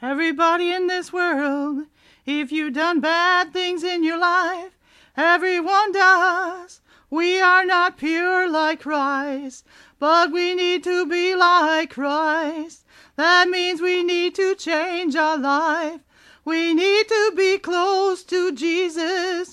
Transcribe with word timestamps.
Everybody 0.00 0.72
in 0.72 0.86
this 0.86 1.12
world, 1.12 1.86
if 2.24 2.52
you've 2.52 2.74
done 2.74 3.00
bad 3.00 3.52
things 3.52 3.82
in 3.82 4.04
your 4.04 4.18
life, 4.18 4.78
everyone 5.16 5.90
does. 5.90 6.80
We 7.10 7.40
are 7.40 7.64
not 7.64 7.96
pure 7.96 8.48
like 8.48 8.82
Christ, 8.82 9.64
but 9.98 10.30
we 10.30 10.54
need 10.54 10.84
to 10.84 11.04
be 11.04 11.34
like 11.34 11.90
Christ. 11.90 12.84
That 13.16 13.48
means 13.48 13.80
we 13.80 14.04
need 14.04 14.36
to 14.36 14.54
change 14.54 15.16
our 15.16 15.36
life. 15.36 16.00
We 16.44 16.74
need 16.74 17.08
to 17.08 17.32
be 17.36 17.58
close 17.58 18.22
to 18.24 18.52
Jesus. 18.52 19.47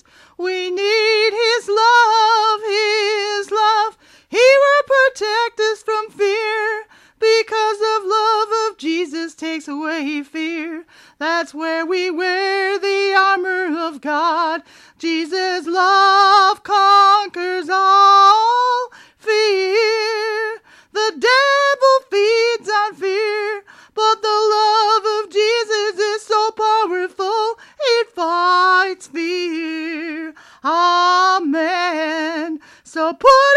away 9.96 10.22
fear. 10.22 10.84
That's 11.18 11.54
where 11.54 11.86
we 11.86 12.10
wear 12.10 12.78
the 12.78 13.14
armor 13.16 13.78
of 13.78 14.00
God. 14.00 14.62
Jesus' 14.98 15.66
love 15.66 16.62
conquers 16.62 17.68
all 17.70 18.90
fear. 19.18 20.60
The 20.92 21.12
devil 21.18 22.00
feeds 22.10 22.68
on 22.68 22.94
fear, 22.94 23.64
but 23.94 24.22
the 24.22 24.28
love 24.28 25.24
of 25.24 25.30
Jesus 25.30 25.98
is 25.98 26.22
so 26.22 26.50
powerful, 26.52 27.58
it 27.80 28.08
fights 28.10 29.06
fear. 29.08 30.34
Amen. 30.64 32.60
So 32.82 33.12
put 33.12 33.56